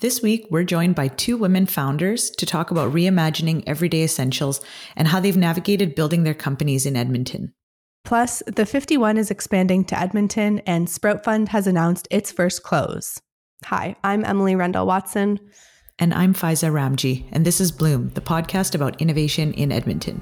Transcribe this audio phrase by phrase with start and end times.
[0.00, 4.60] This week, we're joined by two women founders to talk about reimagining everyday essentials
[4.94, 7.54] and how they've navigated building their companies in Edmonton.
[8.04, 13.18] Plus, The51 is expanding to Edmonton, and Sprout Fund has announced its first close.
[13.64, 15.40] Hi, I'm Emily Rendell Watson.
[15.98, 20.20] And I'm Faiza Ramji, and this is Bloom, the podcast about innovation in Edmonton.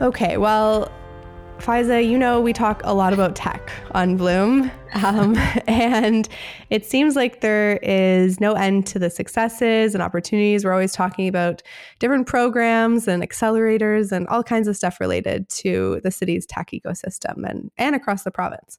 [0.00, 0.90] Okay, well,
[1.60, 4.70] Faiza, you know we talk a lot about tech on Bloom,
[5.04, 6.28] um, and
[6.70, 10.64] it seems like there is no end to the successes and opportunities.
[10.64, 11.62] We're always talking about
[11.98, 17.48] different programs and accelerators and all kinds of stuff related to the city's tech ecosystem
[17.48, 18.78] and, and across the province.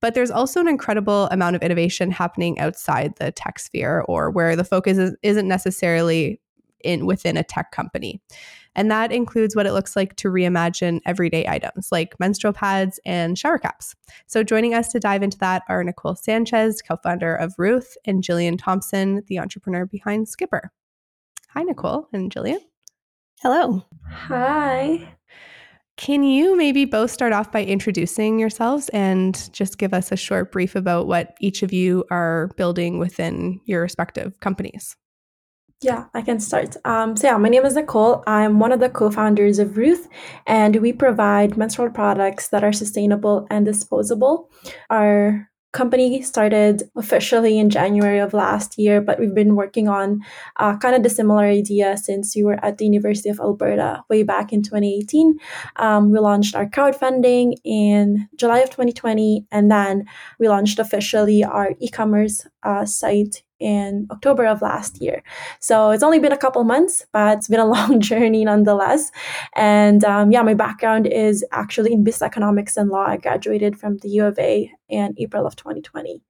[0.00, 4.56] But there's also an incredible amount of innovation happening outside the tech sphere or where
[4.56, 6.40] the focus is, isn't necessarily
[6.84, 8.20] in within a tech company.
[8.74, 13.38] And that includes what it looks like to reimagine everyday items like menstrual pads and
[13.38, 13.94] shower caps.
[14.26, 18.22] So, joining us to dive into that are Nicole Sanchez, co founder of Ruth, and
[18.22, 20.70] Gillian Thomson, the entrepreneur behind Skipper.
[21.50, 22.60] Hi, Nicole and Gillian.
[23.42, 23.84] Hello.
[24.08, 25.16] Hi.
[25.98, 30.50] Can you maybe both start off by introducing yourselves and just give us a short
[30.50, 34.96] brief about what each of you are building within your respective companies?
[35.82, 36.76] Yeah, I can start.
[36.84, 38.22] Um, so, yeah, my name is Nicole.
[38.28, 40.08] I'm one of the co founders of Ruth,
[40.46, 44.48] and we provide menstrual products that are sustainable and disposable.
[44.90, 50.20] Our company started officially in January of last year, but we've been working on
[50.58, 54.22] uh, kind of the similar idea since we were at the University of Alberta way
[54.22, 55.36] back in 2018.
[55.76, 60.04] Um, we launched our crowdfunding in July of 2020, and then
[60.38, 65.22] we launched officially our e commerce uh, site in October of last year.
[65.60, 69.10] So it's only been a couple months, but it's been a long journey nonetheless.
[69.54, 73.06] And um, yeah, my background is actually in business economics and law.
[73.06, 76.20] I graduated from the U of A in April of 2020.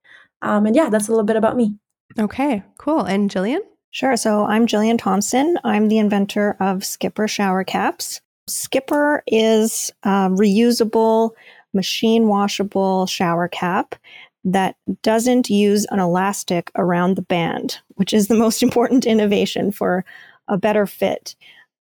[0.42, 1.76] Um, and yeah, that's a little bit about me.
[2.18, 3.00] Okay, cool.
[3.00, 3.62] And Gillian?
[3.90, 4.16] Sure.
[4.16, 5.58] So I'm Gillian Thomson.
[5.64, 8.20] I'm the inventor of Skipper shower caps.
[8.48, 11.30] Skipper is a reusable,
[11.74, 13.94] machine washable shower cap
[14.44, 20.04] that doesn't use an elastic around the band, which is the most important innovation for
[20.48, 21.34] a better fit.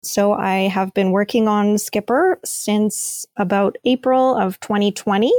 [0.02, 5.32] So I have been working on Skipper since about April of 2020,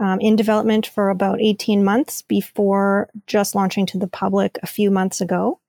[0.00, 4.90] um, in development for about 18 months before just launching to the public a few
[4.90, 5.60] months ago.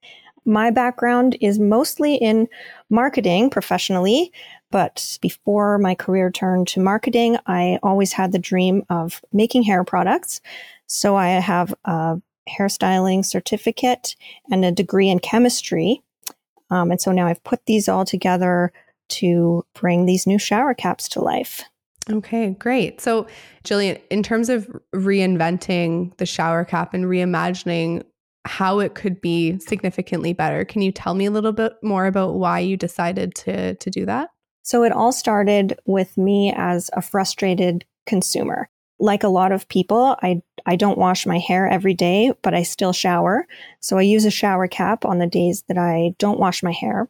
[0.45, 2.47] My background is mostly in
[2.89, 4.31] marketing professionally,
[4.71, 9.83] but before my career turned to marketing, I always had the dream of making hair
[9.83, 10.41] products.
[10.87, 14.15] So I have a hairstyling certificate
[14.49, 16.01] and a degree in chemistry.
[16.69, 18.71] Um, and so now I've put these all together
[19.09, 21.63] to bring these new shower caps to life.
[22.09, 22.99] Okay, great.
[22.99, 23.27] So,
[23.63, 28.03] Jillian, in terms of reinventing the shower cap and reimagining
[28.45, 30.65] how it could be significantly better.
[30.65, 34.05] Can you tell me a little bit more about why you decided to to do
[34.05, 34.29] that?
[34.63, 38.69] So it all started with me as a frustrated consumer.
[38.99, 42.63] Like a lot of people, I I don't wash my hair every day, but I
[42.63, 43.47] still shower.
[43.79, 47.09] So I use a shower cap on the days that I don't wash my hair.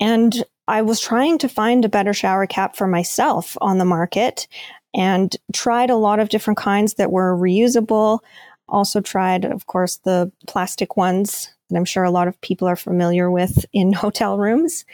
[0.00, 4.48] And I was trying to find a better shower cap for myself on the market
[4.94, 8.20] and tried a lot of different kinds that were reusable,
[8.68, 12.76] also tried, of course, the plastic ones that I'm sure a lot of people are
[12.76, 14.84] familiar with in hotel rooms.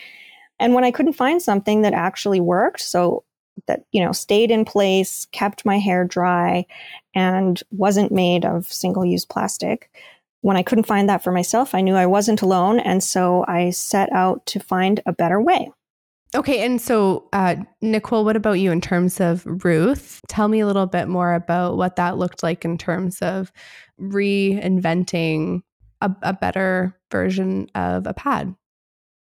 [0.58, 3.24] And when I couldn't find something that actually worked, so
[3.66, 6.66] that, you know, stayed in place, kept my hair dry,
[7.14, 9.90] and wasn't made of single use plastic,
[10.40, 12.80] when I couldn't find that for myself, I knew I wasn't alone.
[12.80, 15.70] And so I set out to find a better way.
[16.34, 20.20] Okay, and so uh, Nicole, what about you in terms of Ruth?
[20.28, 23.52] Tell me a little bit more about what that looked like in terms of
[24.00, 25.62] reinventing
[26.00, 28.54] a, a better version of a pad.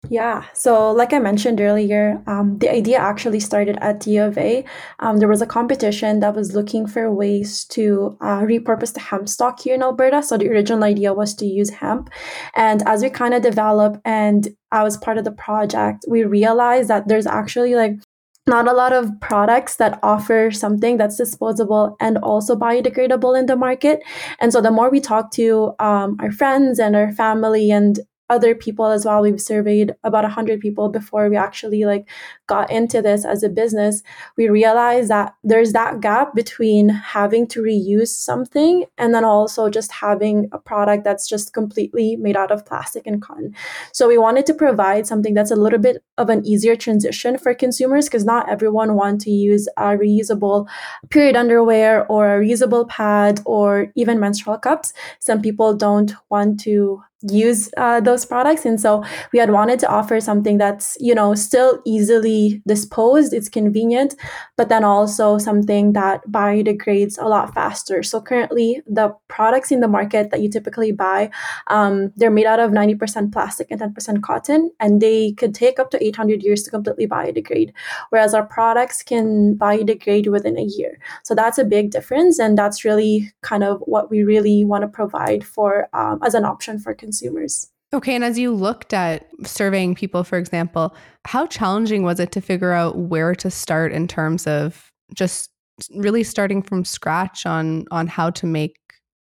[0.09, 0.45] Yeah.
[0.53, 4.63] So, like I mentioned earlier, um, the idea actually started at U of A.
[4.99, 9.27] Um, there was a competition that was looking for ways to uh, repurpose the hemp
[9.27, 10.23] stock here in Alberta.
[10.23, 12.09] So, the original idea was to use hemp.
[12.55, 16.89] And as we kind of develop and I was part of the project, we realized
[16.89, 17.95] that there's actually like
[18.45, 23.57] not a lot of products that offer something that's disposable and also biodegradable in the
[23.57, 24.01] market.
[24.39, 28.53] And so the more we talk to um, our friends and our family and other
[28.53, 29.21] people as well.
[29.21, 32.07] We've surveyed about 100 people before we actually like
[32.47, 34.03] got into this as a business.
[34.35, 39.91] We realized that there's that gap between having to reuse something and then also just
[39.91, 43.55] having a product that's just completely made out of plastic and cotton.
[43.93, 47.53] So we wanted to provide something that's a little bit of an easier transition for
[47.53, 50.67] consumers because not everyone want to use a reusable
[51.09, 54.93] period underwear or a reusable pad or even menstrual cups.
[55.19, 58.65] Some people don't want to use uh, those products.
[58.65, 59.03] And so
[59.33, 64.15] we had wanted to offer something that's you know still easily disposed it's convenient
[64.55, 68.03] but then also something that biodegrades a lot faster.
[68.03, 71.31] So currently the products in the market that you typically buy
[71.67, 75.89] um, they're made out of 90% plastic and 10% cotton and they could take up
[75.91, 77.71] to 800 years to completely biodegrade
[78.11, 80.99] whereas our products can biodegrade within a year.
[81.23, 84.87] So that's a big difference and that's really kind of what we really want to
[84.87, 87.71] provide for um, as an option for consumers consumers.
[87.93, 88.15] Okay.
[88.15, 90.93] And as you looked at surveying people, for example,
[91.25, 95.49] how challenging was it to figure out where to start in terms of just
[95.95, 98.75] really starting from scratch on on how to make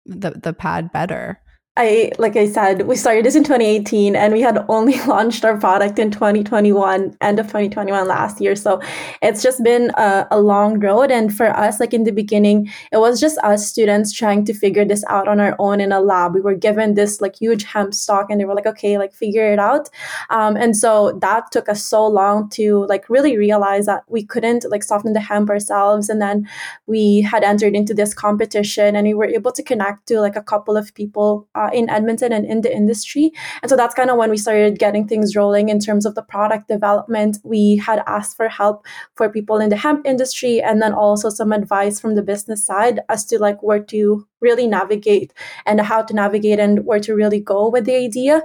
[0.06, 1.38] the the pad better?
[1.78, 5.58] I like I said, we started this in 2018 and we had only launched our
[5.58, 8.56] product in 2021, end of 2021 last year.
[8.56, 8.81] So
[9.20, 11.11] it's just been a, a, long road.
[11.11, 14.87] And for us, like in the beginning, it was just us students trying to figure
[14.87, 16.34] this out on our own in a lab.
[16.34, 19.52] We were given this like huge hemp stock and they were like, okay, like figure
[19.52, 19.90] it out.
[20.31, 24.64] Um, and so that took us so long to like really realize that we couldn't
[24.70, 26.08] like soften the hemp ourselves.
[26.08, 26.49] And then
[26.87, 30.43] we had entered into this competition and we were able to connect to like a
[30.43, 31.46] couple of people.
[31.55, 33.33] Uh, uh, in Edmonton and in the industry.
[33.63, 36.23] And so that's kind of when we started getting things rolling in terms of the
[36.23, 37.39] product development.
[37.45, 41.53] We had asked for help for people in the hemp industry and then also some
[41.53, 45.33] advice from the business side as to like where to really navigate
[45.65, 48.43] and how to navigate and where to really go with the idea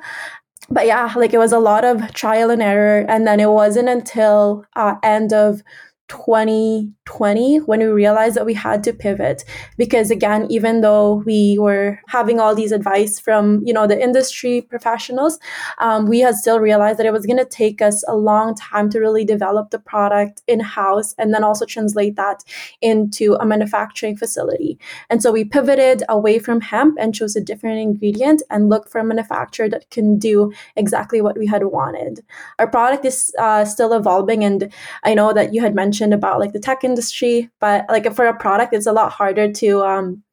[0.70, 3.06] but yeah, like it was a lot of trial and error.
[3.10, 5.64] And then it wasn't until uh, end of
[6.12, 9.44] 2020 when we realized that we had to pivot.
[9.78, 14.62] Because again even though we were having all these advice from you know the industry
[14.62, 15.40] professionals
[15.80, 18.90] um, we had still realized that it was going to take us a long time
[18.90, 22.44] to really develop the product in house and then also translate that
[22.82, 24.78] into a manufacturing facility.
[25.10, 29.00] And so we pivoted away from hemp and chose a different ingredient and looked for
[29.00, 32.20] a manufacturer that can do exactly what we had wanted.
[32.60, 34.72] Our product is uh, still evolving and
[35.04, 38.26] i know that you had mentioned mentioned about like the tech industry, but like for
[38.26, 40.24] a product, it's a lot harder to um,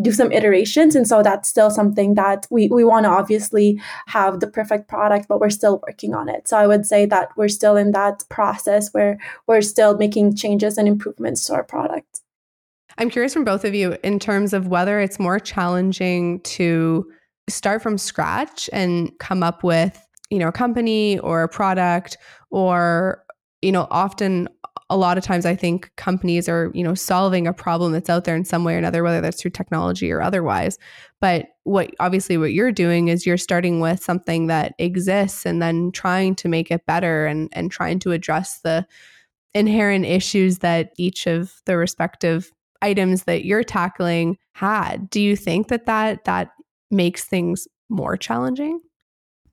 [0.00, 0.94] do some iterations.
[0.94, 5.26] And so that's still something that we, we want to obviously have the perfect product,
[5.28, 6.46] but we're still working on it.
[6.48, 10.78] So I would say that we're still in that process where we're still making changes
[10.78, 12.20] and improvements to our product.
[12.98, 17.10] I'm curious from both of you in terms of whether it's more challenging to
[17.48, 22.16] start from scratch and come up with, you know, a company or a product
[22.50, 23.24] or
[23.62, 24.48] you know often
[24.90, 28.24] a lot of times I think companies are, you know, solving a problem that's out
[28.24, 30.78] there in some way or another, whether that's through technology or otherwise.
[31.20, 35.92] But what obviously what you're doing is you're starting with something that exists and then
[35.92, 38.86] trying to make it better and and trying to address the
[39.54, 42.50] inherent issues that each of the respective
[42.80, 45.10] items that you're tackling had.
[45.10, 46.52] Do you think that that that
[46.90, 48.80] makes things more challenging?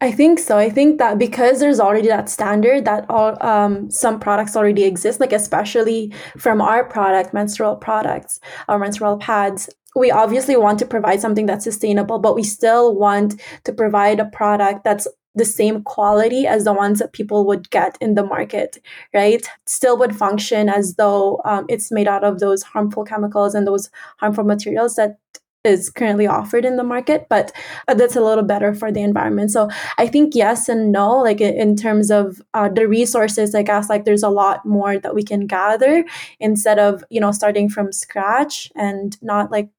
[0.06, 0.56] I think so.
[0.56, 5.20] I think that because there's already that standard that all um, some products already exist,
[5.20, 11.22] like especially from our product, menstrual products or menstrual pads, we obviously want to provide
[11.22, 16.46] something that's sustainable, but we still want to provide a product that's the same quality
[16.46, 18.78] as the ones that people would get in the market,
[19.12, 19.50] right?
[19.66, 23.90] Still would function as though um, it's made out of those harmful chemicals and those
[24.20, 25.18] harmful materials that
[25.66, 27.52] is currently offered in the market, but
[27.88, 29.52] that's a little better for the environment.
[29.52, 33.90] So I think yes and no, like in terms of uh, the resources, I guess
[33.90, 36.06] like there's a lot more that we can gather
[36.40, 39.70] instead of, you know, starting from scratch and not like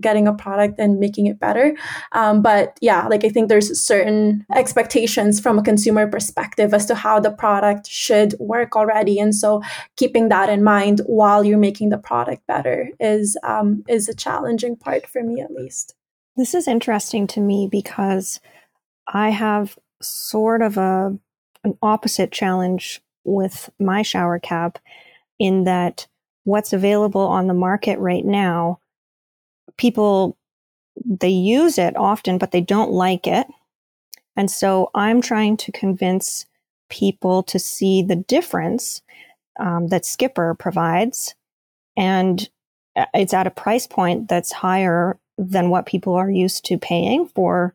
[0.00, 1.76] getting a product and making it better.
[2.12, 6.94] Um, but yeah, like I think there's certain expectations from a consumer perspective as to
[6.94, 9.62] how the product should work already, and so
[9.96, 14.76] keeping that in mind while you're making the product better is um, is a challenging
[14.76, 15.94] part for me at least.
[16.36, 18.40] This is interesting to me because
[19.08, 21.16] I have sort of a
[21.64, 24.78] an opposite challenge with my shower cap
[25.38, 26.06] in that
[26.44, 28.78] what's available on the market right now
[29.76, 30.36] people
[31.04, 33.46] they use it often, but they don't like it.
[34.36, 36.46] And so I'm trying to convince
[36.88, 39.02] people to see the difference
[39.58, 41.34] um, that Skipper provides.
[41.96, 42.48] And
[42.96, 47.28] uh, it's at a price point that's higher than what people are used to paying
[47.28, 47.74] for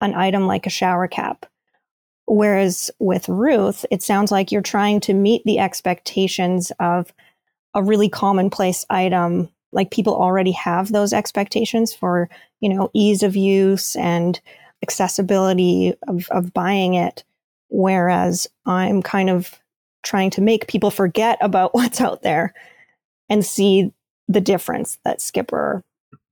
[0.00, 1.46] an item like a shower cap.
[2.26, 7.12] Whereas with Ruth, it sounds like you're trying to meet the expectations of
[7.74, 9.48] a really commonplace item.
[9.72, 12.28] Like people already have those expectations for,
[12.60, 14.40] you know, ease of use and
[14.82, 17.24] accessibility of, of buying it.
[17.68, 19.58] Whereas I'm kind of
[20.02, 22.54] trying to make people forget about what's out there
[23.28, 23.92] and see
[24.28, 25.82] the difference that Skipper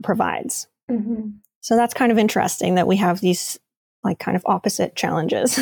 [0.02, 0.68] provides.
[0.90, 1.30] Mm-hmm.
[1.60, 3.58] So that's kind of interesting that we have these
[4.02, 5.58] like kind of opposite challenges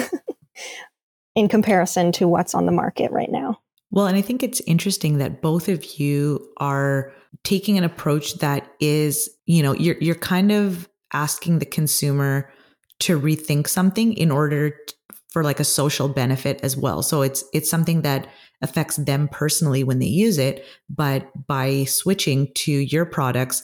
[1.35, 3.61] in comparison to what's on the market right now.
[3.91, 7.13] Well, and I think it's interesting that both of you are
[7.45, 12.51] taking an approach that is, you know, you're you're kind of asking the consumer
[13.01, 14.77] to rethink something in order
[15.31, 17.03] for like a social benefit as well.
[17.03, 18.27] So it's it's something that
[18.61, 23.63] affects them personally when they use it, but by switching to your products,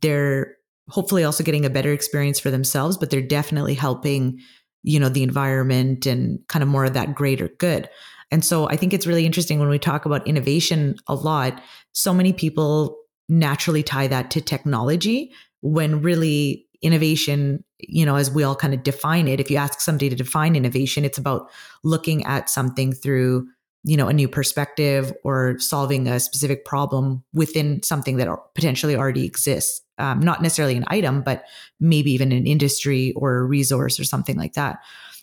[0.00, 0.56] they're
[0.88, 4.38] hopefully also getting a better experience for themselves, but they're definitely helping,
[4.82, 7.88] you know, the environment and kind of more of that greater good.
[8.30, 12.12] And so I think it's really interesting when we talk about innovation a lot, so
[12.12, 18.54] many people naturally tie that to technology when really innovation, you know, as we all
[18.54, 21.50] kind of define it, if you ask somebody to define innovation, it's about
[21.82, 23.46] looking at something through
[23.84, 29.24] you know a new perspective or solving a specific problem within something that potentially already
[29.24, 31.44] exists um, not necessarily an item, but
[31.80, 34.78] maybe even an industry or a resource or something like that.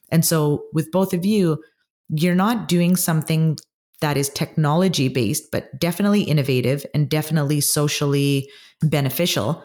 [0.09, 1.63] And so with both of you,
[2.09, 3.57] you're not doing something
[4.01, 8.49] that is technology based, but definitely innovative and definitely socially
[8.81, 9.63] beneficial.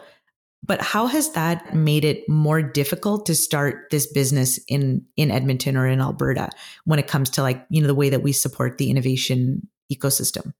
[0.63, 5.75] But how has that made it more difficult to start this business in in Edmonton
[5.75, 6.49] or in Alberta
[6.85, 10.53] when it comes to like, you know, the way that we support the innovation ecosystem?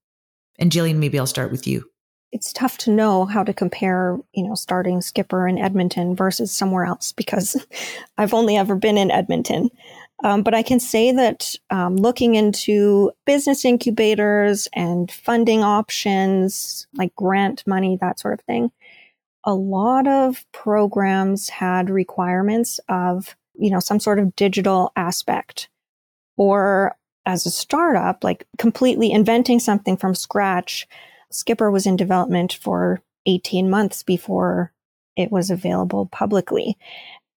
[0.60, 1.86] And Gillian, maybe I'll start with you
[2.32, 6.86] it's tough to know how to compare, you know, starting skipper in Edmonton versus somewhere
[6.86, 7.66] else because
[8.18, 9.70] I've only ever been in Edmonton.
[10.24, 17.16] Um, but I can say that um, looking into business incubators and funding options like
[17.16, 18.72] grant money, that sort of thing,
[19.44, 25.70] a lot of programs had requirements of, you know, some sort of digital aspect
[26.38, 30.88] or as a startup, like completely inventing something from scratch
[31.32, 34.72] Skipper was in development for 18 months before
[35.16, 36.78] it was available publicly.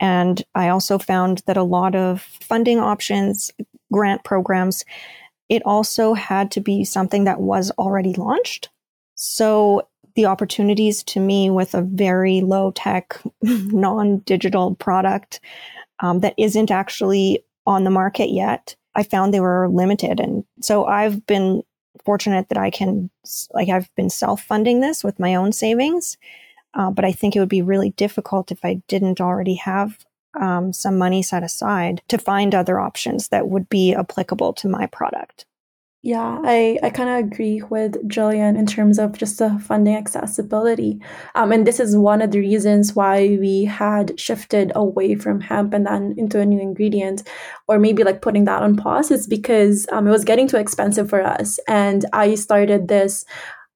[0.01, 3.53] And I also found that a lot of funding options,
[3.93, 4.85] grant programs,
[5.49, 8.71] it also had to be something that was already launched.
[9.15, 15.41] So the opportunities to me with a very low tech, non digital product
[16.01, 20.21] um, that isn't actually on the market yet, I found they were limited.
[20.21, 21.63] And so I've been
[22.05, 23.11] fortunate that I can,
[23.53, 26.17] like, I've been self funding this with my own savings.
[26.75, 30.05] Uh, but I think it would be really difficult if I didn't already have
[30.41, 34.87] um, some money set aside to find other options that would be applicable to my
[34.87, 35.47] product.
[36.07, 41.01] Yeah, I, I kind of agree with Gillian in terms of just the funding accessibility.
[41.35, 45.73] Um, and this is one of the reasons why we had shifted away from hemp
[45.73, 47.27] and then into a new ingredient,
[47.69, 51.09] or maybe like putting that on pause, is because um, it was getting too expensive
[51.09, 51.59] for us.
[51.69, 53.25] And I started this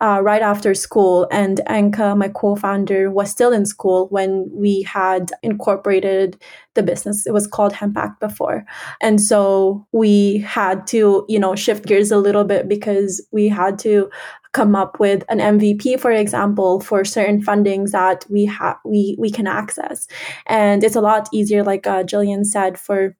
[0.00, 1.26] uh, right after school.
[1.30, 6.40] And Anka, my co founder, was still in school when we had incorporated
[6.74, 7.26] the business.
[7.26, 8.64] It was called Hempact before.
[9.00, 13.78] And so we had to, you know, shift gears a little bit because we had
[13.80, 14.10] to
[14.52, 19.30] come up with an MVP, for example, for certain fundings that we have we we
[19.30, 20.06] can access.
[20.46, 23.16] And it's a lot easier, like uh, Gillian said, for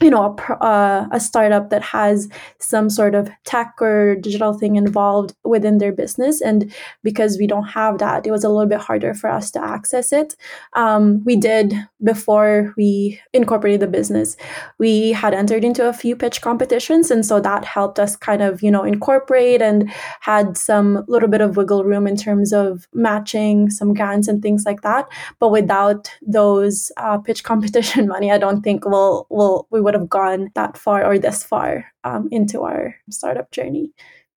[0.00, 4.76] you know a, uh, a startup that has some sort of tech or digital thing
[4.76, 6.40] involved within their business.
[6.40, 6.72] And
[7.02, 10.12] because we don't have that it was a little bit harder for us to access
[10.12, 10.36] it.
[10.74, 14.36] Um, we did before we incorporated the business.
[14.78, 18.62] We had entered into a few pitch competitions and so that helped us kind of
[18.62, 23.70] you know incorporate and had some little bit of wiggle room in terms of matching
[23.70, 25.08] some grants and things like that.
[25.38, 30.08] But without those uh, pitch competition money i don't think we'll, we'll we would have
[30.08, 33.92] gone that far or this far um, into our startup journey.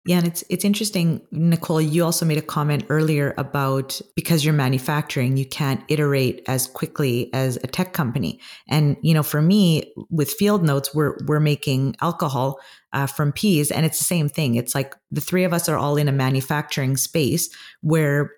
[0.06, 1.80] Yeah, and it's it's interesting, Nicole.
[1.80, 7.28] You also made a comment earlier about because you're manufacturing, you can't iterate as quickly
[7.34, 8.40] as a tech company.
[8.68, 12.60] And you know, for me, with Field Notes, we're we're making alcohol
[12.92, 14.54] uh, from peas, and it's the same thing.
[14.54, 17.50] It's like the three of us are all in a manufacturing space
[17.80, 18.30] where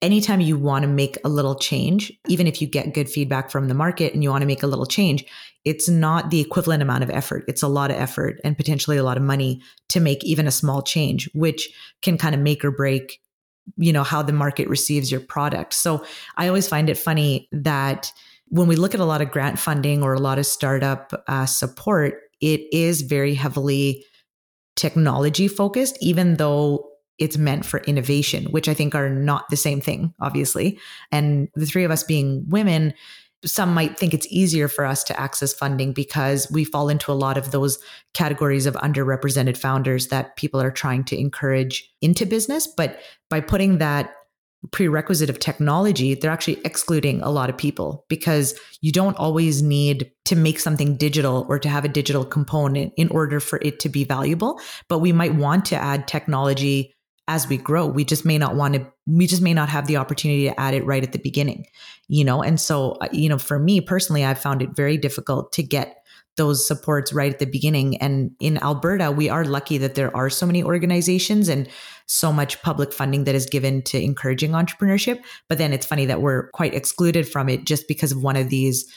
[0.00, 3.68] anytime you want to make a little change, even if you get good feedback from
[3.68, 5.24] the market and you want to make a little change,
[5.64, 7.44] it's not the equivalent amount of effort.
[7.48, 10.52] It's a lot of effort and potentially a lot of money to make even a
[10.52, 11.68] small change, which
[12.02, 13.20] can kind of make or break,
[13.76, 15.74] you know, how the market receives your product.
[15.74, 16.04] So
[16.36, 18.12] I always find it funny that
[18.46, 21.44] when we look at a lot of grant funding or a lot of startup uh,
[21.44, 24.04] support, it is very heavily
[24.76, 26.87] technology focused, even though
[27.18, 30.78] it's meant for innovation, which I think are not the same thing, obviously.
[31.10, 32.94] And the three of us being women,
[33.44, 37.14] some might think it's easier for us to access funding because we fall into a
[37.14, 37.78] lot of those
[38.14, 42.66] categories of underrepresented founders that people are trying to encourage into business.
[42.66, 44.12] But by putting that
[44.72, 50.10] prerequisite of technology, they're actually excluding a lot of people because you don't always need
[50.24, 53.88] to make something digital or to have a digital component in order for it to
[53.88, 54.60] be valuable.
[54.88, 56.96] But we might want to add technology
[57.28, 57.86] as we grow.
[57.86, 60.74] We just may not want to, we just may not have the opportunity to add
[60.74, 61.66] it right at the beginning,
[62.08, 62.42] you know?
[62.42, 66.02] And so, uh, you know, for me personally, I found it very difficult to get
[66.36, 67.96] those supports right at the beginning.
[67.98, 71.68] And in Alberta, we are lucky that there are so many organizations and
[72.06, 75.20] so much public funding that is given to encouraging entrepreneurship.
[75.48, 78.48] But then it's funny that we're quite excluded from it just because of one of
[78.48, 78.90] these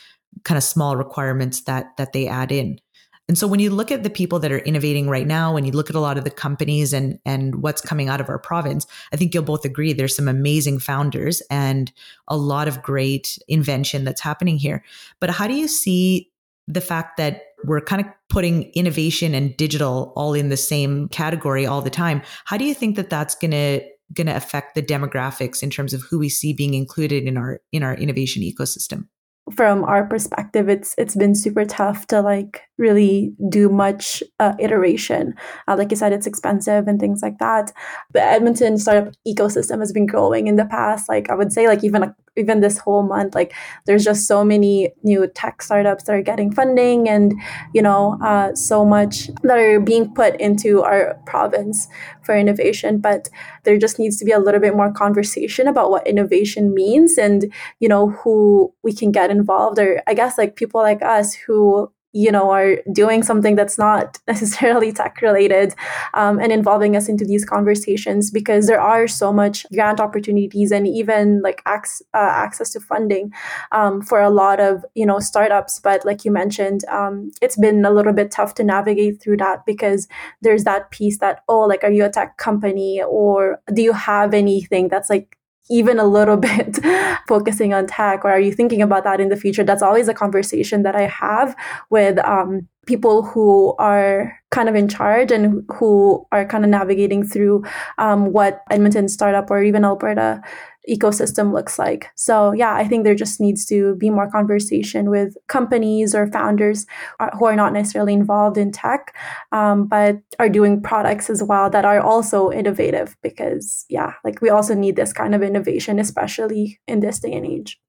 [0.43, 2.79] kind of small requirements that that they add in.
[3.27, 5.71] And so when you look at the people that are innovating right now, when you
[5.71, 8.85] look at a lot of the companies and and what's coming out of our province,
[9.13, 11.91] I think you'll both agree there's some amazing founders and
[12.27, 14.83] a lot of great invention that's happening here.
[15.19, 16.31] But how do you see
[16.67, 21.65] the fact that we're kind of putting innovation and digital all in the same category
[21.65, 22.21] all the time.
[22.45, 23.81] How do you think that that's going to
[24.13, 27.61] going to affect the demographics in terms of who we see being included in our
[27.71, 29.07] in our innovation ecosystem?
[29.55, 35.33] From our perspective, it's it's been super tough to like really do much uh, iteration.
[35.67, 37.71] Uh, like you said, it's expensive and things like that.
[38.13, 41.09] The Edmonton startup ecosystem has been growing in the past.
[41.09, 43.53] Like I would say, like even a even this whole month like
[43.85, 47.33] there's just so many new tech startups that are getting funding and
[47.73, 51.87] you know uh, so much that are being put into our province
[52.23, 52.99] for innovation.
[52.99, 53.29] But
[53.63, 57.51] there just needs to be a little bit more conversation about what innovation means and
[57.79, 61.91] you know who we can get involved or i guess like people like us who
[62.13, 65.73] you know are doing something that's not necessarily tech related
[66.13, 70.87] um, and involving us into these conversations because there are so much grant opportunities and
[70.87, 73.31] even like ac- uh, access to funding
[73.71, 75.79] um, for a lot of you know startups.
[75.79, 79.65] But like you mentioned um, it's been a little bit tough to navigate through that
[79.65, 80.07] because
[80.41, 84.33] there's that piece that oh like are you a tech company or do you have
[84.33, 85.37] anything that's like
[85.69, 86.79] even a little bit
[87.27, 89.63] focusing on tech or are you thinking about that in the future?
[89.63, 91.55] That's always a conversation that i have
[91.89, 97.25] with um, people who are kind of in charge and who are kind of navigating
[97.25, 97.63] through
[97.97, 100.41] um, what edmonton startup or even alberta
[100.89, 102.07] ecosystem looks like.
[102.15, 106.85] So, yeah, I think there just needs to be more conversation with companies or founders
[107.19, 109.15] uh, who are not necessarily involved in tech,
[109.51, 114.49] um, but are doing products as well that are also innovative because, yeah, like we
[114.49, 117.79] also need this kind of innovation, especially in this day and age.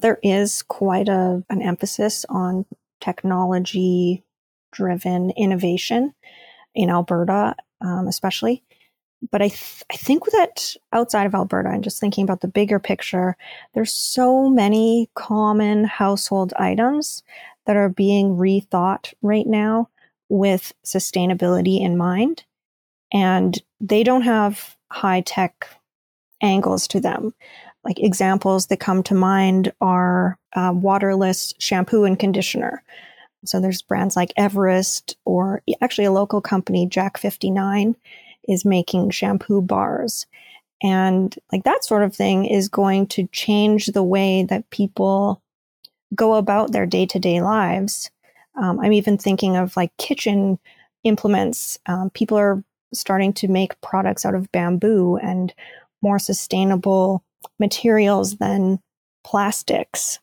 [0.00, 2.66] There is quite a, an emphasis on
[3.00, 4.24] technology
[4.72, 6.14] driven innovation
[6.74, 8.64] in Alberta, um, especially
[9.30, 12.78] but I, th- I think that outside of Alberta and just thinking about the bigger
[12.78, 13.36] picture,
[13.74, 17.22] there's so many common household items
[17.66, 19.88] that are being rethought right now
[20.28, 22.44] with sustainability in mind.
[23.12, 25.68] And they don't have high tech
[26.40, 27.34] angles to them.
[27.84, 32.82] Like examples that come to mind are uh, waterless shampoo and conditioner.
[33.44, 37.96] So there's brands like Everest or actually a local company, Jack 59
[38.48, 40.26] is making shampoo bars.
[40.82, 45.40] And like that sort of thing is going to change the way that people
[46.14, 48.10] go about their day to day lives.
[48.56, 50.58] Um, I'm even thinking of like kitchen
[51.04, 51.78] implements.
[51.86, 55.54] Um, people are starting to make products out of bamboo and
[56.02, 57.22] more sustainable
[57.58, 58.80] materials than
[59.24, 60.18] plastics.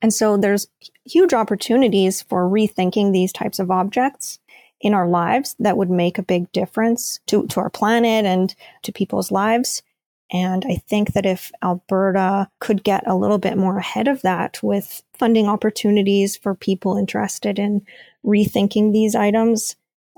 [0.00, 0.68] And so there's
[1.04, 4.38] huge opportunities for rethinking these types of objects
[4.80, 8.92] in our lives that would make a big difference to, to our planet and to
[8.92, 9.82] people's lives.
[10.30, 14.62] And I think that if Alberta could get a little bit more ahead of that
[14.62, 17.84] with funding opportunities for people interested in
[18.24, 19.74] rethinking these items,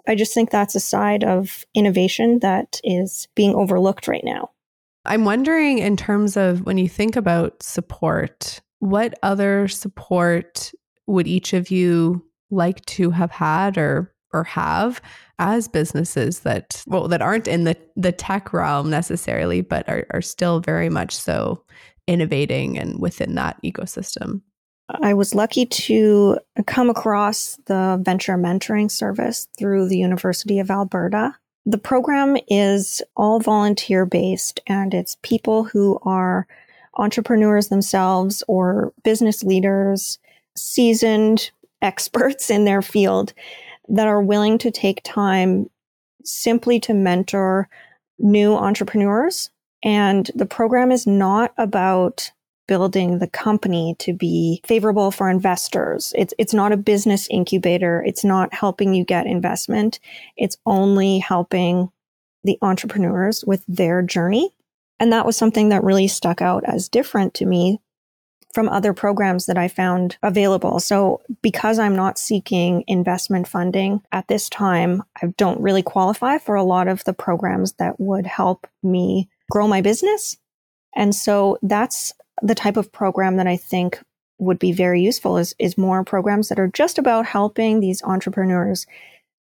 [0.08, 4.50] I just think that's a side of innovation that is being overlooked right now.
[5.04, 10.72] I'm wondering, in terms of when you think about support, what other support
[11.06, 15.00] would each of you like to have had or or have
[15.38, 20.22] as businesses that well that aren't in the the tech realm necessarily but are, are
[20.22, 21.62] still very much so
[22.06, 24.42] innovating and within that ecosystem.
[25.02, 31.36] I was lucky to come across the venture mentoring service through the university of alberta.
[31.64, 36.48] The program is all volunteer based and it's people who are
[36.96, 40.18] entrepreneurs themselves or business leaders,
[40.56, 41.50] seasoned
[41.82, 43.32] experts in their field
[43.90, 45.68] that are willing to take time
[46.24, 47.68] simply to mentor
[48.18, 49.50] new entrepreneurs.
[49.82, 52.30] And the program is not about
[52.68, 56.12] building the company to be favorable for investors.
[56.16, 58.02] It's, it's not a business incubator.
[58.06, 59.98] It's not helping you get investment.
[60.36, 61.90] It's only helping
[62.44, 64.54] the entrepreneurs with their journey.
[65.00, 67.80] And that was something that really stuck out as different to me
[68.52, 70.80] from other programs that I found available.
[70.80, 76.56] So because I'm not seeking investment funding at this time, I don't really qualify for
[76.56, 80.36] a lot of the programs that would help me grow my business.
[80.96, 84.02] And so that's the type of program that I think
[84.38, 88.86] would be very useful is, is more programs that are just about helping these entrepreneurs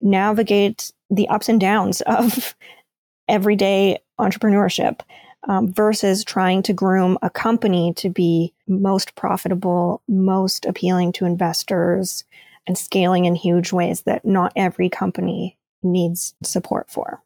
[0.02, 2.56] navigate the ups and downs of
[3.28, 5.00] everyday entrepreneurship
[5.48, 12.24] um, versus trying to groom a company to be most profitable, most appealing to investors,
[12.66, 17.22] and scaling in huge ways that not every company needs support for.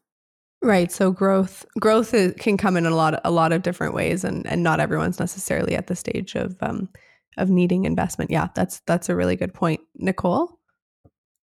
[0.60, 0.90] Right.
[0.90, 4.24] So growth growth is, can come in a lot of, a lot of different ways,
[4.24, 6.88] and and not everyone's necessarily at the stage of um,
[7.36, 8.30] of needing investment.
[8.30, 10.57] Yeah, that's that's a really good point, Nicole.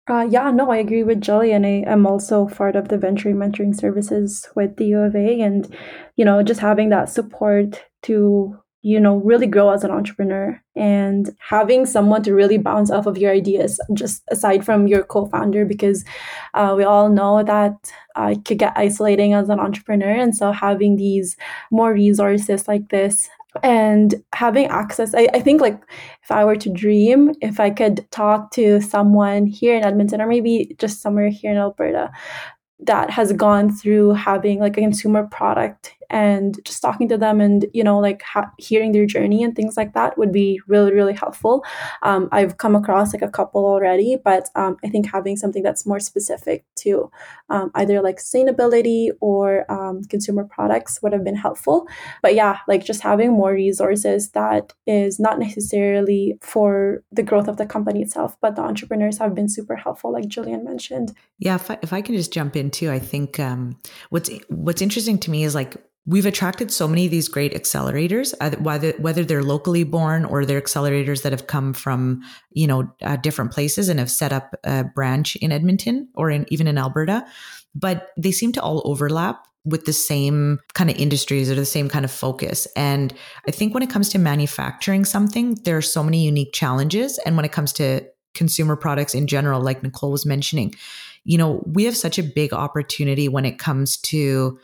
[0.06, 1.64] Uh, yeah, no, I agree with Gillian.
[1.64, 5.74] I am also part of the venture mentoring services with the U of A, and
[6.16, 11.34] you know, just having that support to you know really grow as an entrepreneur and
[11.38, 16.04] having someone to really bounce off of your ideas just aside from your co-founder because
[16.52, 17.72] uh, we all know that
[18.14, 21.34] uh, it could get isolating as an entrepreneur and so having these
[21.70, 23.30] more resources like this
[23.62, 25.80] and having access I, I think like
[26.22, 30.26] if i were to dream if i could talk to someone here in edmonton or
[30.26, 32.10] maybe just somewhere here in alberta
[32.80, 37.66] that has gone through having like a consumer product and just talking to them and
[37.72, 41.14] you know like ha- hearing their journey and things like that would be really really
[41.14, 41.64] helpful.
[42.02, 45.86] Um, i've come across like a couple already but um, i think having something that's
[45.86, 47.10] more specific to
[47.50, 51.86] um, either like sustainability or um, consumer products would have been helpful.
[52.22, 57.56] But yeah like just having more resources that is not necessarily for the growth of
[57.56, 61.14] the company itself but the entrepreneurs have been super helpful like julian mentioned.
[61.38, 63.76] Yeah if I, if I can just jump in too i think um,
[64.10, 68.34] what's what's interesting to me is like We've attracted so many of these great accelerators,
[68.60, 73.16] whether whether they're locally born or they're accelerators that have come from you know uh,
[73.16, 77.24] different places and have set up a branch in Edmonton or in even in Alberta,
[77.74, 81.88] but they seem to all overlap with the same kind of industries or the same
[81.88, 82.68] kind of focus.
[82.76, 83.14] And
[83.48, 87.34] I think when it comes to manufacturing something, there are so many unique challenges, and
[87.34, 88.02] when it comes to
[88.34, 90.74] consumer products in general, like Nicole was mentioning,
[91.24, 94.58] you know, we have such a big opportunity when it comes to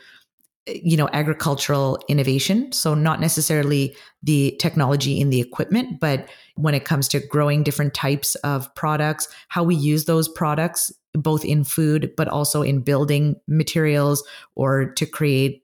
[0.67, 2.71] Eh, you know agricultural innovation.
[2.71, 7.93] So not necessarily the technology in the equipment but when it comes to growing different
[7.93, 13.35] types of products how we use those products both in food but also in building
[13.47, 14.23] materials
[14.55, 15.63] or to create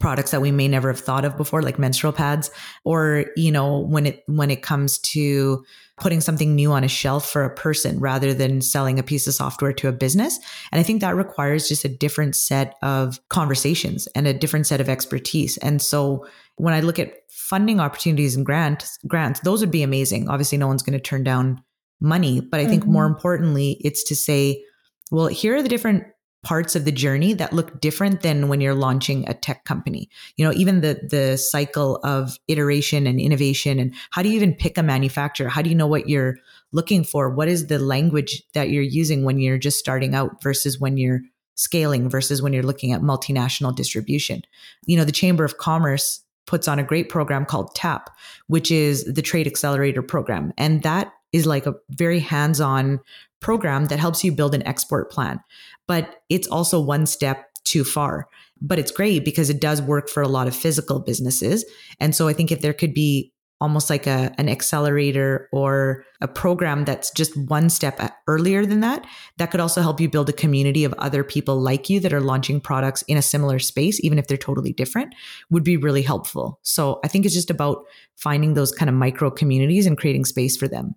[0.00, 2.50] products that we may never have thought of before like menstrual pads
[2.84, 5.64] or you know when it when it comes to
[5.96, 9.34] putting something new on a shelf for a person rather than selling a piece of
[9.34, 10.38] software to a business.
[10.70, 14.80] And i think that requires just a different set of conversations and a different set
[14.80, 15.56] of expertise.
[15.58, 20.28] And so when i look at funding opportunities and grants grants those would be amazing.
[20.28, 21.62] Obviously no one's going to turn down
[22.00, 22.92] money but i think mm-hmm.
[22.92, 24.62] more importantly it's to say
[25.10, 26.04] well here are the different
[26.44, 30.08] parts of the journey that look different than when you're launching a tech company.
[30.36, 34.54] You know, even the the cycle of iteration and innovation and how do you even
[34.54, 35.48] pick a manufacturer?
[35.48, 36.36] How do you know what you're
[36.72, 37.28] looking for?
[37.30, 41.20] What is the language that you're using when you're just starting out versus when you're
[41.56, 44.42] scaling versus when you're looking at multinational distribution?
[44.86, 48.10] You know, the Chamber of Commerce puts on a great program called TAP,
[48.46, 50.52] which is the Trade Accelerator program.
[50.56, 53.00] And that is like a very hands-on
[53.40, 55.40] program that helps you build an export plan.
[55.88, 58.28] But it's also one step too far.
[58.60, 61.64] But it's great because it does work for a lot of physical businesses.
[61.98, 66.28] And so I think if there could be almost like a, an accelerator or a
[66.28, 69.04] program that's just one step uh, earlier than that,
[69.38, 72.20] that could also help you build a community of other people like you that are
[72.20, 75.12] launching products in a similar space, even if they're totally different,
[75.50, 76.60] would be really helpful.
[76.62, 77.84] So I think it's just about
[78.16, 80.94] finding those kind of micro communities and creating space for them.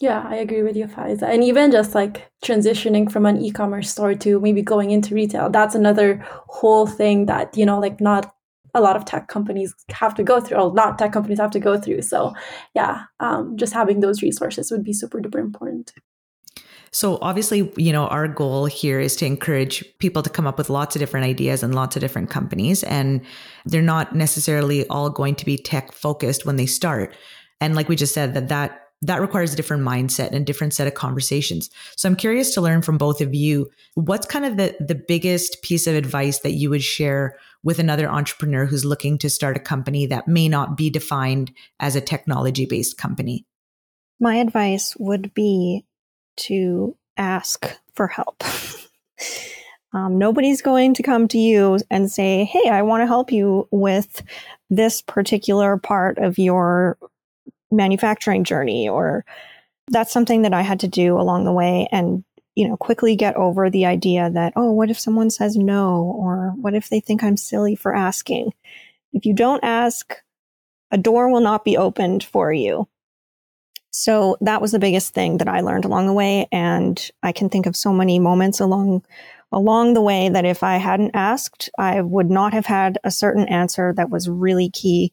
[0.00, 1.24] Yeah, I agree with you, Faiza.
[1.24, 5.74] And even just like transitioning from an e-commerce store to maybe going into retail, that's
[5.74, 8.34] another whole thing that, you know, like not
[8.74, 11.60] a lot of tech companies have to go through, or not tech companies have to
[11.60, 12.00] go through.
[12.00, 12.32] So
[12.74, 15.92] yeah, um, just having those resources would be super duper important.
[16.92, 20.70] So obviously, you know, our goal here is to encourage people to come up with
[20.70, 22.82] lots of different ideas and lots of different companies.
[22.84, 23.20] And
[23.66, 27.14] they're not necessarily all going to be tech focused when they start.
[27.60, 30.74] And like we just said, that that that requires a different mindset and a different
[30.74, 31.70] set of conversations.
[31.96, 33.70] So I'm curious to learn from both of you.
[33.94, 38.08] What's kind of the, the biggest piece of advice that you would share with another
[38.08, 42.66] entrepreneur who's looking to start a company that may not be defined as a technology
[42.66, 43.46] based company?
[44.18, 45.86] My advice would be
[46.36, 48.42] to ask for help.
[49.94, 53.66] um, nobody's going to come to you and say, Hey, I want to help you
[53.70, 54.22] with
[54.68, 56.98] this particular part of your
[57.70, 59.24] manufacturing journey or
[59.88, 63.36] that's something that I had to do along the way and you know quickly get
[63.36, 66.02] over the idea that oh what if someone says no?
[66.16, 68.52] Or what if they think I'm silly for asking?
[69.12, 70.14] If you don't ask
[70.90, 72.88] a door will not be opened for you.
[73.92, 77.48] So that was the biggest thing that I learned along the way and I can
[77.48, 79.04] think of so many moments along
[79.52, 83.48] along the way that if I hadn't asked I would not have had a certain
[83.48, 85.12] answer that was really key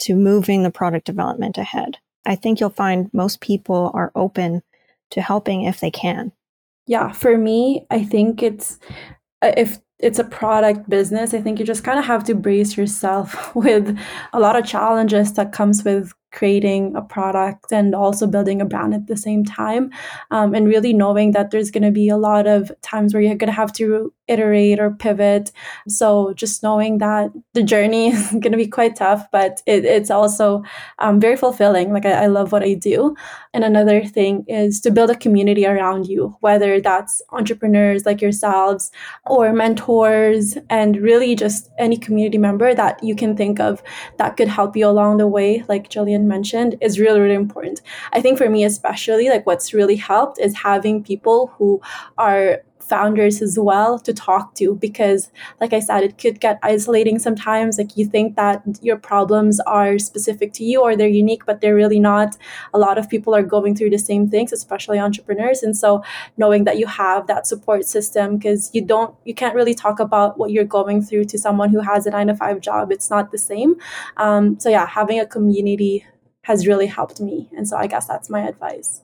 [0.00, 1.98] to moving the product development ahead.
[2.26, 4.62] I think you'll find most people are open
[5.10, 6.32] to helping if they can.
[6.86, 8.78] Yeah, for me, I think it's
[9.42, 12.76] uh, if it's a product business, I think you just kind of have to brace
[12.76, 13.98] yourself with
[14.32, 18.94] a lot of challenges that comes with creating a product and also building a brand
[18.94, 19.90] at the same time
[20.30, 23.34] um, and really knowing that there's going to be a lot of times where you're
[23.34, 25.50] going to have to iterate or pivot.
[25.88, 30.10] So just knowing that the journey is going to be quite tough but it, it's
[30.10, 30.62] also
[30.98, 31.92] um, very fulfilling.
[31.92, 33.16] Like I, I love what i do.
[33.54, 38.90] And another thing is to build a community around you whether that's entrepreneurs like yourselves
[39.26, 43.82] or mentors and really just any community member that you can think of
[44.18, 47.82] that could help you along the way like gillian mentioned is really really important.
[48.12, 51.80] I think for me especially like what's really helped is having people who
[52.16, 57.18] are founders as well to talk to because like i said it could get isolating
[57.18, 57.78] sometimes.
[57.78, 61.74] Like you think that your problems are specific to you or they're unique but they're
[61.74, 62.36] really not.
[62.74, 65.62] A lot of people are going through the same things especially entrepreneurs.
[65.62, 66.02] And so
[66.36, 70.38] knowing that you have that support system because you don't you can't really talk about
[70.38, 72.92] what you're going through to someone who has a nine to five job.
[72.92, 73.76] It's not the same.
[74.16, 76.04] Um, so yeah having a community
[76.42, 77.48] has really helped me.
[77.56, 79.02] And so I guess that's my advice.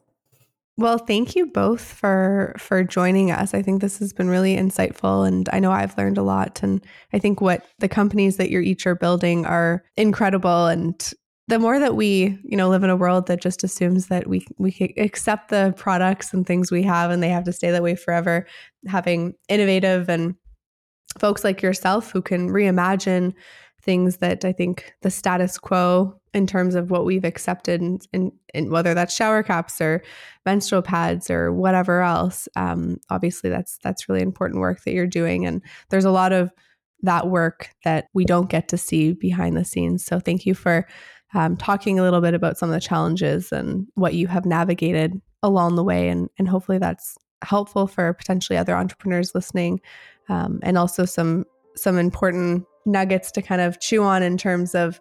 [0.77, 3.55] Well, thank you both for for joining us.
[3.55, 6.85] I think this has been really insightful and I know I've learned a lot and
[7.13, 11.13] I think what the companies that you're each are building are incredible and
[11.47, 14.45] the more that we, you know, live in a world that just assumes that we
[14.59, 17.95] we accept the products and things we have and they have to stay that way
[17.95, 18.45] forever,
[18.89, 20.35] having innovative and
[21.21, 23.33] folks like yourself who can reimagine
[23.83, 28.33] things that I think the status quo in terms of what we've accepted and,
[28.71, 30.03] whether that's shower caps or
[30.45, 35.47] menstrual pads or whatever else um, obviously that's that's really important work that you're doing.
[35.47, 36.53] And there's a lot of
[37.03, 40.05] that work that we don't get to see behind the scenes.
[40.05, 40.87] So thank you for
[41.35, 45.21] um, talking a little bit about some of the challenges and what you have navigated
[45.43, 46.09] along the way.
[46.09, 49.81] And, and hopefully that's helpful for potentially other entrepreneurs listening
[50.29, 51.45] um, and also some
[51.77, 55.01] some important nuggets to kind of chew on in terms of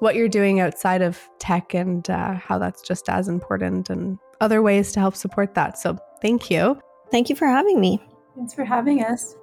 [0.00, 4.62] what you're doing outside of tech and uh, how that's just as important and other
[4.62, 5.78] ways to help support that.
[5.78, 6.78] So thank you.
[7.10, 8.02] Thank you for having me.
[8.36, 9.36] Thanks for having us.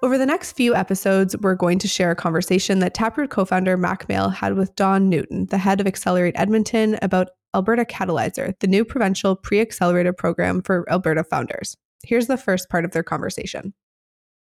[0.00, 3.76] Over the next few episodes, we're going to share a conversation that Taproot co founder
[3.76, 8.68] Mack Male had with Don Newton, the head of Accelerate Edmonton, about Alberta Catalyzer, the
[8.68, 11.76] new provincial pre accelerator program for Alberta founders.
[12.02, 13.74] Here's the first part of their conversation.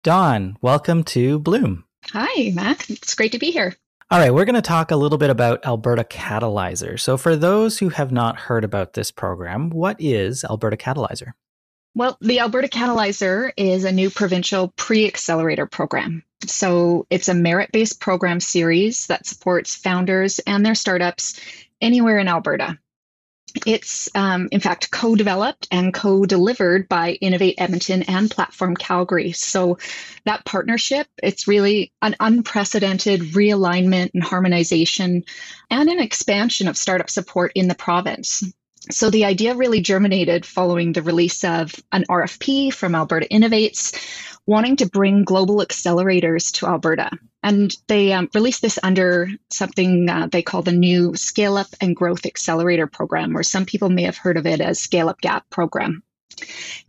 [0.04, 1.86] Don, welcome to Bloom.
[2.08, 2.90] Hi, Mack.
[2.90, 3.76] It's great to be here.
[4.10, 7.00] All right, we're going to talk a little bit about Alberta Catalyzer.
[7.00, 11.32] So, for those who have not heard about this program, what is Alberta Catalyzer?
[11.96, 16.24] Well, the Alberta Catalyzer is a new provincial pre accelerator program.
[16.46, 21.40] So, it's a merit based program series that supports founders and their startups
[21.80, 22.80] anywhere in Alberta.
[23.66, 29.32] It's, um, in fact, co developed and co delivered by Innovate Edmonton and Platform Calgary.
[29.34, 29.78] So,
[30.26, 35.24] that partnership, it's really an unprecedented realignment and harmonization
[35.70, 38.44] and an expansion of startup support in the province.
[38.90, 43.94] So, the idea really germinated following the release of an RFP from Alberta Innovates
[44.48, 47.12] wanting to bring global accelerators to Alberta.
[47.44, 51.96] And they um, released this under something uh, they call the new Scale Up and
[51.96, 55.50] Growth Accelerator Program, or some people may have heard of it as Scale Up Gap
[55.50, 56.04] Program.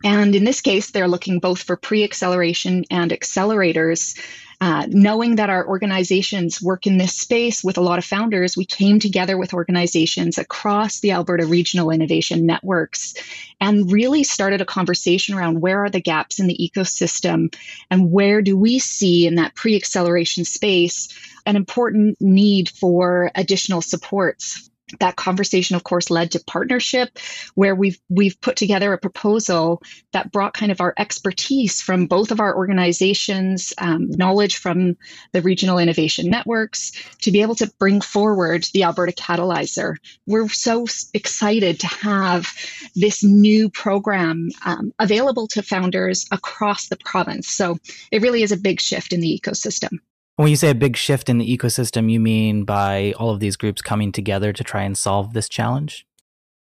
[0.03, 4.17] And in this case, they're looking both for pre acceleration and accelerators
[4.63, 8.63] uh, knowing that our organizations work in this space with a lot of founders, we
[8.63, 13.13] came together with organizations across the Alberta Regional Innovation Networks
[13.59, 17.53] and really started a conversation around where are the gaps in the ecosystem
[17.91, 21.09] and where do we see in that pre acceleration space
[21.45, 27.17] an important need for additional supports that conversation of course led to partnership
[27.55, 32.31] where we've we've put together a proposal that brought kind of our expertise from both
[32.31, 34.95] of our organizations um, knowledge from
[35.31, 39.95] the regional innovation networks to be able to bring forward the alberta catalyzer.
[40.25, 42.47] We're so excited to have
[42.95, 47.47] this new program um, available to founders across the province.
[47.49, 47.77] So
[48.11, 49.99] it really is a big shift in the ecosystem
[50.35, 53.55] when you say a big shift in the ecosystem, you mean by all of these
[53.55, 56.05] groups coming together to try and solve this challenge?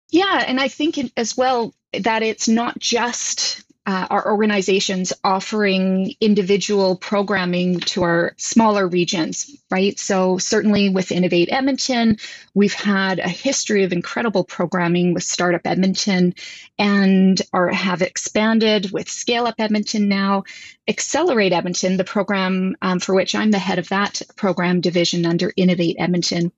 [0.09, 6.95] Yeah, and I think as well that it's not just uh, our organizations offering individual
[6.95, 9.97] programming to our smaller regions, right?
[9.97, 12.17] So, certainly with Innovate Edmonton,
[12.53, 16.35] we've had a history of incredible programming with Startup Edmonton
[16.77, 20.43] and are, have expanded with Scale Up Edmonton now.
[20.87, 25.51] Accelerate Edmonton, the program um, for which I'm the head of that program division under
[25.55, 26.51] Innovate Edmonton,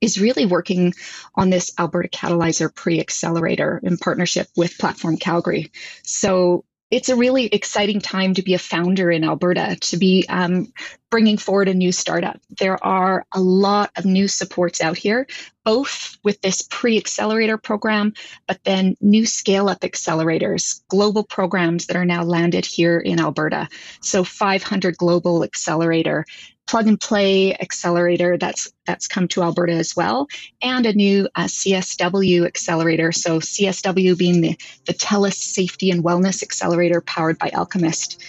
[0.00, 0.94] is really working
[1.34, 5.70] on this Alberta Catalyzer pre accelerator in partnership with Platform Calgary.
[6.02, 10.72] So it's a really exciting time to be a founder in Alberta, to be um,
[11.08, 12.40] bringing forward a new startup.
[12.58, 15.28] There are a lot of new supports out here,
[15.64, 18.14] both with this pre accelerator program,
[18.48, 23.68] but then new scale up accelerators, global programs that are now landed here in Alberta.
[24.00, 26.24] So 500 Global Accelerator,
[26.70, 30.28] plug and play accelerator that's that's come to Alberta as well,
[30.62, 33.10] and a new uh, CSW accelerator.
[33.10, 34.56] So CSW being the
[34.86, 38.22] the TELUS Safety and Wellness Accelerator powered by Alchemist.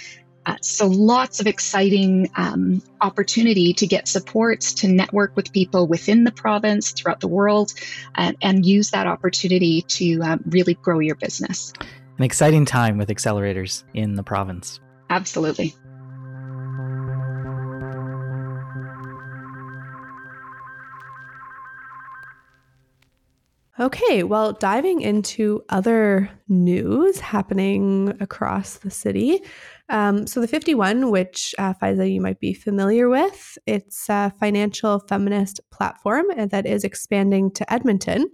[0.48, 6.24] Uh, so lots of exciting um, opportunity to get supports to network with people within
[6.24, 7.72] the province throughout the world
[8.16, 11.74] uh, and use that opportunity to um, really grow your business
[12.18, 14.80] an exciting time with accelerators in the province
[15.12, 15.76] absolutely
[23.82, 29.42] Okay, well, diving into other news happening across the city.
[29.90, 35.00] Um, so, the 51, which uh, Faiza, you might be familiar with, it's a financial
[35.00, 38.30] feminist platform that is expanding to Edmonton.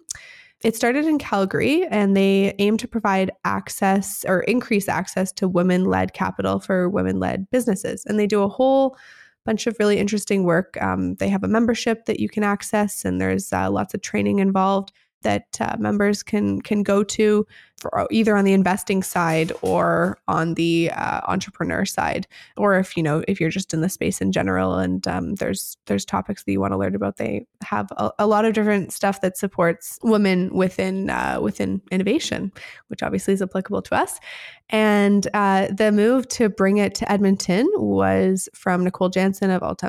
[0.66, 5.86] It started in Calgary and they aim to provide access or increase access to women
[5.86, 8.04] led capital for women led businesses.
[8.06, 8.98] And they do a whole
[9.46, 10.76] bunch of really interesting work.
[10.82, 14.40] Um, they have a membership that you can access, and there's uh, lots of training
[14.40, 14.92] involved
[15.28, 17.46] that uh, members can can go to
[17.78, 22.96] for uh, either on the investing side or on the uh, entrepreneur side or if
[22.96, 26.46] you know if you're just in the space in general and um, there's there's topics
[26.46, 29.38] that you want to learn about they have a, a, lot of different stuff that
[29.38, 32.50] supports women within uh, within innovation
[32.88, 34.20] which obviously is applicable to us.
[34.70, 39.88] And uh, the move to bring it to edmonton was from nicole Janssen of alta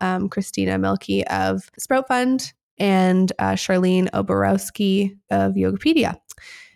[0.00, 6.18] um, christina Milkey of sprout fund and uh, Charlene Oborowski of Yogapedia.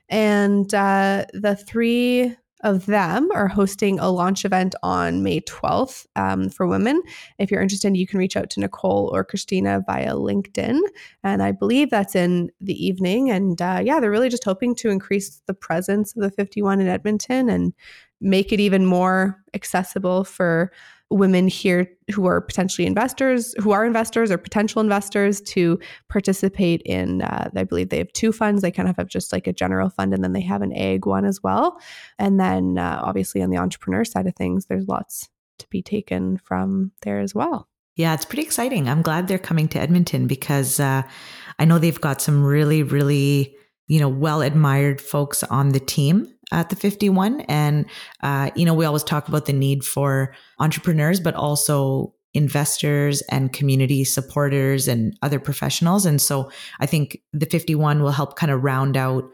[0.09, 6.49] And uh, the three of them are hosting a launch event on May 12th um,
[6.49, 7.03] for women.
[7.39, 10.79] If you're interested, you can reach out to Nicole or Christina via LinkedIn.
[11.25, 13.31] And I believe that's in the evening.
[13.31, 16.87] And uh, yeah, they're really just hoping to increase the presence of the 51 in
[16.87, 17.73] Edmonton and
[18.21, 20.73] make it even more accessible for
[21.13, 27.23] women here who are potentially investors, who are investors or potential investors to participate in.
[27.23, 28.63] Uh, I believe they have two funds.
[28.63, 31.07] They kind of have just like a general fund and then they have an egg
[31.07, 31.79] one as well.
[32.19, 36.39] And then uh, obviously on the entrepreneur side of things, there's lots to be taken
[36.39, 37.69] from there as well.
[37.97, 38.89] Yeah, it's pretty exciting.
[38.89, 41.03] I'm glad they're coming to Edmonton because uh,
[41.59, 43.55] I know they've got some really, really,
[43.87, 47.41] you know, well admired folks on the team at the 51.
[47.43, 47.87] And,
[48.23, 53.53] uh, you know, we always talk about the need for entrepreneurs, but also investors and
[53.53, 56.07] community supporters and other professionals.
[56.07, 59.25] And so I think the 51 will help kind of round out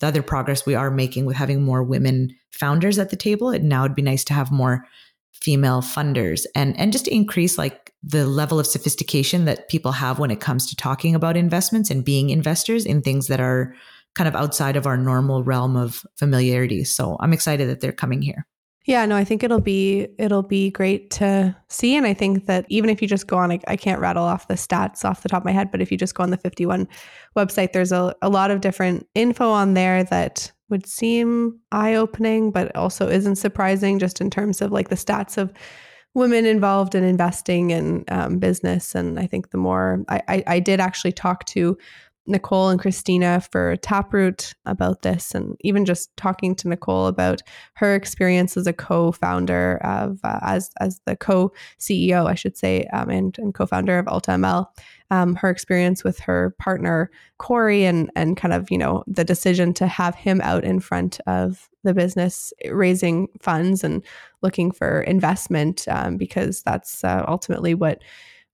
[0.00, 3.50] the other progress we are making with having more women founders at the table.
[3.50, 4.86] And now it'd be nice to have more
[5.32, 10.18] female funders and and just to increase like the level of sophistication that people have
[10.18, 13.72] when it comes to talking about investments and being investors in things that are
[14.18, 16.82] kind of outside of our normal realm of familiarity.
[16.82, 18.44] So I'm excited that they're coming here.
[18.84, 22.64] Yeah, no, I think it'll be it'll be great to see, and I think that
[22.68, 25.28] even if you just go on, I, I, can't rattle off the stats off the
[25.28, 26.88] top of my head, but if you just go on the 51
[27.36, 32.50] website, there's a, a lot of different info on there that would seem eye opening,
[32.50, 35.52] but also isn't surprising just in terms of like the stats of
[36.14, 38.94] women involved in investing and um, business.
[38.94, 41.76] And I think the more I, I, I did actually talk to
[42.28, 47.42] Nicole and Christina for Taproot about this, and even just talking to Nicole about
[47.74, 53.08] her experience as a co-founder of uh, as as the co-CEO, I should say, um,
[53.08, 54.66] and and co-founder of AltaML.
[55.10, 59.72] Um, her experience with her partner Cory, and and kind of you know the decision
[59.74, 64.04] to have him out in front of the business, raising funds and
[64.42, 68.02] looking for investment, um, because that's uh, ultimately what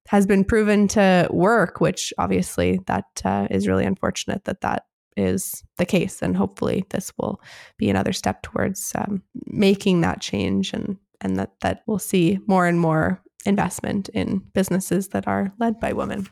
[0.09, 4.85] has been proven to work, which obviously that uh, is really unfortunate that that
[5.17, 6.21] is the case.
[6.23, 7.41] And hopefully this will
[7.79, 12.67] be another step towards um, making that change and, and that, that we'll see more
[12.67, 16.29] and more investment in businesses that are led by women.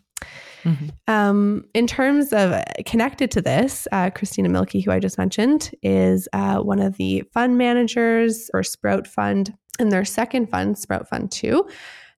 [0.65, 0.89] Mm-hmm.
[1.09, 6.29] Um, in terms of connected to this, uh, Christina Milkey, who I just mentioned, is
[6.33, 9.55] uh, one of the fund managers for Sprout Fund.
[9.79, 11.67] And their second fund, Sprout Fund 2,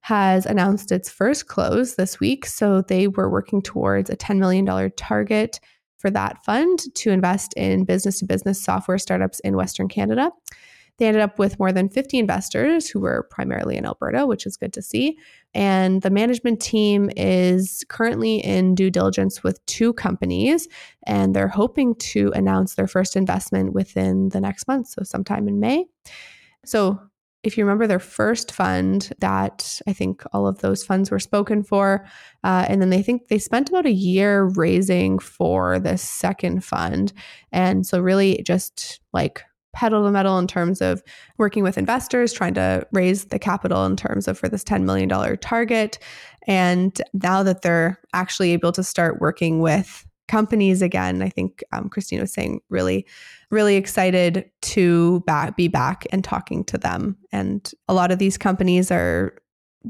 [0.04, 2.44] has announced its first close this week.
[2.44, 5.58] So they were working towards a $10 million target
[5.96, 10.30] for that fund to invest in business to business software startups in Western Canada.
[10.98, 14.58] They ended up with more than 50 investors who were primarily in Alberta, which is
[14.58, 15.16] good to see.
[15.54, 20.68] And the management team is currently in due diligence with two companies,
[21.06, 25.60] and they're hoping to announce their first investment within the next month, so sometime in
[25.60, 25.86] May.
[26.66, 27.00] So
[27.44, 31.62] if you remember their first fund, that I think all of those funds were spoken
[31.62, 32.06] for.
[32.42, 37.12] Uh, and then they think they spent about a year raising for the second fund.
[37.52, 39.42] And so, really, just like
[39.74, 41.02] pedal to metal in terms of
[41.36, 45.08] working with investors, trying to raise the capital in terms of for this $10 million
[45.38, 45.98] target.
[46.46, 51.22] And now that they're actually able to start working with companies again.
[51.22, 53.06] I think um, Christine was saying really,
[53.50, 55.22] really excited to
[55.56, 57.16] be back and talking to them.
[57.32, 59.36] And a lot of these companies are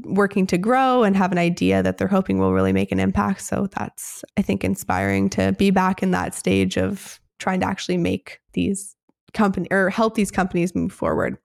[0.03, 3.41] working to grow and have an idea that they're hoping will really make an impact.
[3.41, 7.97] So that's, I think, inspiring to be back in that stage of trying to actually
[7.97, 8.95] make these
[9.33, 11.37] company or help these companies move forward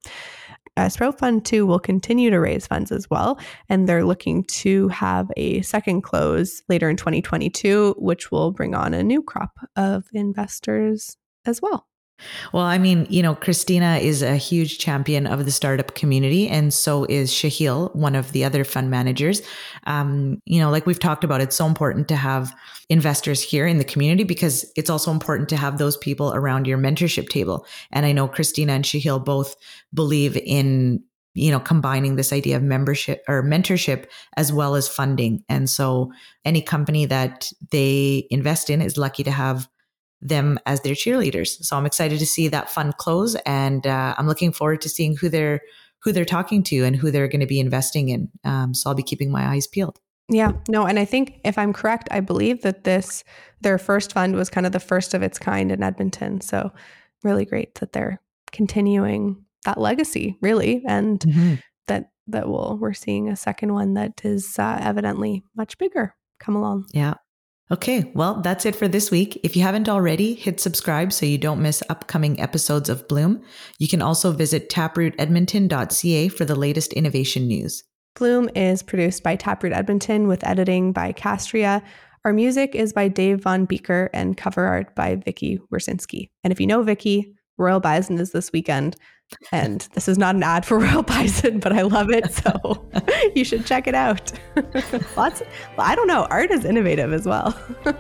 [0.81, 3.39] uh, Sprout Fund 2 will continue to raise funds as well.
[3.68, 8.95] And they're looking to have a second close later in 2022, which will bring on
[8.95, 11.89] a new crop of investors as well.
[12.53, 16.73] Well, I mean, you know, Christina is a huge champion of the startup community, and
[16.73, 19.43] so is Shahil, one of the other fund managers.
[19.85, 22.55] Um, you know, like we've talked about, it's so important to have
[22.89, 26.79] investors here in the community because it's also important to have those people around your
[26.79, 27.66] mentorship table.
[27.93, 29.57] And I know Christina and Shahil both
[29.95, 31.03] believe in
[31.35, 34.07] you know combining this idea of membership or mentorship
[34.37, 36.11] as well as funding and so
[36.45, 39.68] any company that they invest in is lucky to have
[40.23, 41.64] them as their cheerleaders.
[41.64, 45.16] So I'm excited to see that fund close, and uh, I'm looking forward to seeing
[45.16, 45.61] who they're
[46.03, 48.29] who they're talking to and who they're going to be investing in.
[48.45, 50.01] Um, so I'll be keeping my eyes peeled.
[50.31, 53.25] Yeah, no, and I think if I'm correct, I believe that this
[53.61, 56.41] their first fund was kind of the first of its kind in Edmonton.
[56.41, 56.73] So
[57.23, 58.21] really great that they're
[58.53, 61.55] continuing that legacy, really, and mm-hmm.
[61.89, 66.55] that that will we're seeing a second one that is uh, evidently much bigger come
[66.55, 66.87] along.
[66.93, 67.14] Yeah,
[67.73, 69.39] Okay, well, that's it for this week.
[69.45, 73.43] If you haven't already, hit subscribe so you don't miss upcoming episodes of Bloom.
[73.79, 77.85] You can also visit taprootedmonton.ca for the latest innovation news.
[78.16, 81.81] Bloom is produced by Taproot Edmonton with editing by Castria.
[82.25, 86.29] Our music is by Dave Von Bieker and cover art by Vicky Wersinski.
[86.43, 88.97] And if you know Vicky, Royal Bison is this weekend.
[89.53, 92.33] And this is not an ad for Royal Bison, but I love it.
[92.33, 92.85] So
[93.35, 94.33] you should check it out.
[95.17, 95.43] Lots,
[95.77, 96.27] well, I don't know.
[96.31, 97.57] Art is innovative as well.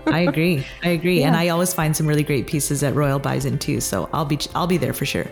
[0.06, 0.66] I agree.
[0.82, 1.20] I agree.
[1.20, 1.28] Yeah.
[1.28, 3.80] And I always find some really great pieces at Royal Bison too.
[3.80, 5.26] So I'll be, I'll be there for sure.